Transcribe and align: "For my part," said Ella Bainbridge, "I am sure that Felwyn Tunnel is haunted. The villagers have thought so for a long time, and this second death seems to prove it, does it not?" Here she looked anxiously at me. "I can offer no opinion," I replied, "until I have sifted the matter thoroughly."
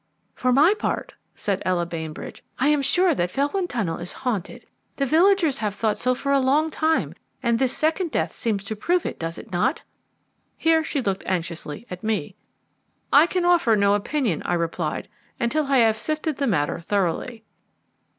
"For 0.33 0.51
my 0.51 0.73
part," 0.73 1.13
said 1.35 1.61
Ella 1.63 1.85
Bainbridge, 1.85 2.43
"I 2.57 2.69
am 2.69 2.81
sure 2.81 3.13
that 3.13 3.29
Felwyn 3.29 3.67
Tunnel 3.67 3.99
is 3.99 4.13
haunted. 4.25 4.65
The 4.95 5.05
villagers 5.05 5.59
have 5.59 5.75
thought 5.75 5.99
so 5.99 6.15
for 6.15 6.31
a 6.31 6.39
long 6.39 6.71
time, 6.71 7.13
and 7.43 7.59
this 7.59 7.77
second 7.77 8.09
death 8.09 8.33
seems 8.35 8.63
to 8.63 8.75
prove 8.75 9.05
it, 9.05 9.19
does 9.19 9.37
it 9.37 9.51
not?" 9.51 9.83
Here 10.57 10.83
she 10.83 11.03
looked 11.03 11.21
anxiously 11.27 11.85
at 11.91 12.03
me. 12.03 12.35
"I 13.13 13.27
can 13.27 13.45
offer 13.45 13.75
no 13.75 13.93
opinion," 13.93 14.41
I 14.43 14.55
replied, 14.55 15.07
"until 15.39 15.67
I 15.67 15.77
have 15.77 15.99
sifted 15.99 16.37
the 16.37 16.47
matter 16.47 16.79
thoroughly." 16.79 17.43